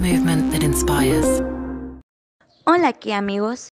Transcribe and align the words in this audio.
Movement 0.00 0.50
that 0.50 0.62
inspires. 0.62 1.42
Hola 2.64 2.88
aquí 2.88 3.12
amigos. 3.12 3.68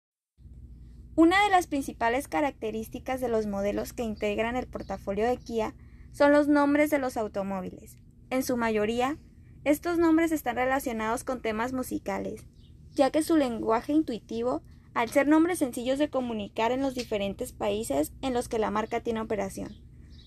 Una 1.15 1.41
de 1.41 1.49
las 1.49 1.67
principales 1.67 2.27
características 2.27 3.21
de 3.21 3.29
los 3.29 3.45
modelos 3.45 3.93
que 3.93 4.03
integran 4.03 4.57
el 4.57 4.67
portafolio 4.67 5.25
de 5.25 5.37
Kia 5.37 5.73
son 6.11 6.33
los 6.33 6.49
nombres 6.49 6.89
de 6.89 6.99
los 6.99 7.15
automóviles. 7.15 7.95
En 8.29 8.43
su 8.43 8.57
mayoría, 8.57 9.17
estos 9.63 9.99
nombres 9.99 10.33
están 10.33 10.57
relacionados 10.57 11.23
con 11.23 11.41
temas 11.41 11.71
musicales, 11.71 12.45
ya 12.93 13.09
que 13.09 13.23
su 13.23 13.37
lenguaje 13.37 13.93
intuitivo, 13.93 14.63
al 14.93 15.09
ser 15.09 15.29
nombres 15.29 15.59
sencillos 15.59 15.97
de 15.97 16.09
comunicar 16.09 16.73
en 16.73 16.81
los 16.81 16.93
diferentes 16.93 17.53
países 17.53 18.11
en 18.21 18.33
los 18.33 18.49
que 18.49 18.59
la 18.59 18.69
marca 18.69 18.99
tiene 18.99 19.21
operación. 19.21 19.77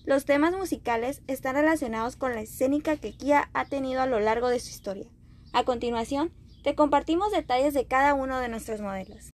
Los 0.05 0.25
temas 0.25 0.57
musicales 0.57 1.21
están 1.27 1.53
relacionados 1.53 2.15
con 2.15 2.33
la 2.33 2.41
escénica 2.41 2.97
que 2.97 3.13
Kia 3.15 3.51
ha 3.53 3.65
tenido 3.65 4.01
a 4.01 4.07
lo 4.07 4.19
largo 4.19 4.49
de 4.49 4.59
su 4.59 4.69
historia. 4.69 5.11
A 5.53 5.65
continuación, 5.65 6.31
te 6.63 6.75
compartimos 6.75 7.31
detalles 7.31 7.73
de 7.73 7.85
cada 7.85 8.13
uno 8.13 8.39
de 8.39 8.47
nuestros 8.47 8.79
modelos. 8.79 9.31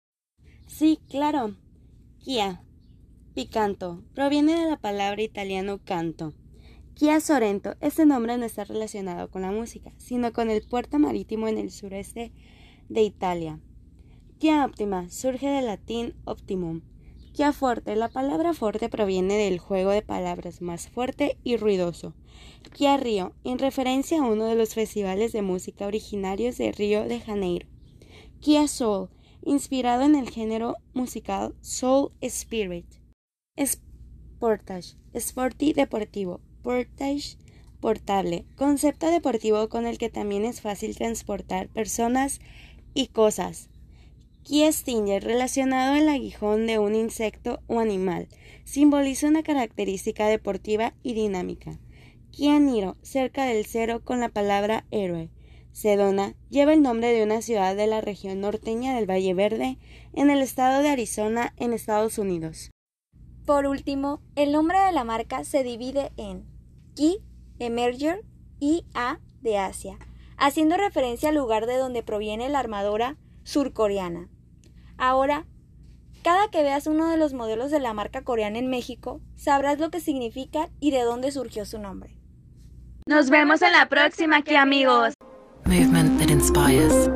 Sí, 0.66 1.00
claro. 1.10 1.56
Kia. 2.20 2.64
Picanto. 3.36 4.04
Proviene 4.16 4.60
de 4.60 4.70
la 4.70 4.78
palabra 4.78 5.22
italiano 5.22 5.80
canto. 5.84 6.34
Kia 6.96 7.20
Sorento, 7.20 7.76
este 7.80 8.08
nombre 8.08 8.36
no 8.40 8.46
está 8.46 8.64
relacionado 8.64 9.30
con 9.30 9.44
la 9.44 9.52
música, 9.52 9.94
sino 9.98 10.34
con 10.34 10.50
el 10.50 10.68
puerto 10.68 10.98
marítimo 10.98 11.48
en 11.48 11.60
el 11.60 11.70
sureste 11.70 12.32
de 12.90 13.02
Italia. 13.04 13.60
Kia 14.40 14.66
Optima 14.66 15.08
surge 15.12 15.48
del 15.48 15.68
latín 15.68 16.16
optimum. 16.26 16.82
Kia 17.38 17.54
Forte, 17.54 17.96
la 17.96 18.10
palabra 18.10 18.56
forte 18.56 18.90
proviene 18.90 19.38
del 19.38 19.60
juego 19.60 19.92
de 19.92 20.02
palabras 20.02 20.60
más 20.60 20.90
fuerte 20.90 21.38
y 21.44 21.56
ruidoso. 21.56 22.16
Kia 22.74 22.98
Río, 22.98 23.32
en 23.44 23.60
referencia 23.60 24.18
a 24.18 24.26
uno 24.26 24.46
de 24.46 24.56
los 24.56 24.74
festivales 24.74 25.34
de 25.34 25.44
música 25.44 25.86
originarios 25.86 26.58
de 26.58 26.72
Río 26.72 27.08
de 27.08 27.20
Janeiro. 27.20 27.68
Kia 28.40 28.68
Soul, 28.68 29.10
inspirado 29.44 30.02
en 30.02 30.16
el 30.16 30.32
género 30.32 30.78
musical 30.96 31.54
Soul 31.62 32.12
Spirit. 32.22 32.88
Sportage, 33.56 34.96
Sporty 35.14 35.74
Deportivo, 35.74 36.42
Portage 36.64 37.38
portable, 37.80 38.46
concepto 38.56 39.12
deportivo 39.12 39.70
con 39.70 39.86
el 39.86 40.00
que 40.00 40.10
también 40.10 40.44
es 40.44 40.62
fácil 40.62 40.96
transportar 40.96 41.70
personas 41.70 42.40
y 42.96 43.10
cosas. 43.10 43.70
Kia 44.48 44.72
Stinger, 44.72 45.26
relacionado 45.26 45.96
al 45.96 46.08
aguijón 46.08 46.68
de 46.68 46.80
un 46.80 46.96
insecto 46.96 47.60
o 47.68 47.82
animal, 47.82 48.30
simboliza 48.64 49.28
una 49.28 49.44
característica 49.44 50.28
deportiva 50.28 50.94
y 51.04 51.16
dinámica. 51.16 51.78
Kia 52.32 52.58
Niro, 52.58 52.96
cerca 53.02 53.44
del 53.44 53.66
cero 53.66 54.00
con 54.06 54.22
la 54.22 54.30
palabra 54.30 54.86
héroe. 54.90 55.30
Sedona 55.74 56.34
lleva 56.50 56.72
el 56.72 56.82
nombre 56.82 57.12
de 57.12 57.24
una 57.24 57.42
ciudad 57.42 57.76
de 57.76 57.88
la 57.88 58.00
región 58.00 58.40
norteña 58.40 58.96
del 58.96 59.06
Valle 59.06 59.34
Verde, 59.34 59.80
en 60.14 60.30
el 60.30 60.42
estado 60.42 60.82
de 60.82 60.92
Arizona, 60.92 61.54
en 61.58 61.74
Estados 61.74 62.18
Unidos. 62.18 62.72
Por 63.46 63.66
último, 63.68 64.22
el 64.38 64.54
nombre 64.54 64.80
de 64.80 64.94
la 64.94 65.04
marca 65.04 65.44
se 65.44 65.64
divide 65.64 66.14
en 66.16 66.46
Ki, 66.96 67.18
Emerger 67.60 68.24
y 68.62 68.86
A 68.94 69.20
de 69.42 69.58
Asia, 69.58 70.00
haciendo 70.38 70.78
referencia 70.78 71.28
al 71.28 71.36
lugar 71.36 71.66
de 71.66 71.76
donde 71.76 72.02
proviene 72.02 72.48
la 72.48 72.60
armadura 72.60 73.18
surcoreana. 73.44 74.30
Ahora, 74.98 75.46
cada 76.24 76.50
que 76.50 76.64
veas 76.64 76.88
uno 76.88 77.10
de 77.10 77.18
los 77.18 77.34
modelos 77.34 77.72
de 77.72 77.80
la 77.80 77.94
marca 77.94 78.24
coreana 78.24 78.60
en 78.60 78.70
México, 78.70 79.22
sabrás 79.36 79.80
lo 79.80 79.90
que 79.90 80.00
significa 80.00 80.70
y 80.80 80.92
de 80.92 81.02
dónde 81.02 81.32
surgió 81.32 81.66
su 81.66 81.80
nombre. 81.80 82.18
Nos 83.08 83.30
vemos 83.30 83.62
en 83.62 83.72
la 83.72 83.88
próxima 83.88 84.38
aquí 84.38 84.56
amigos. 84.56 85.14
Movement 85.66 86.20
that 86.20 86.30
inspires. 86.30 87.10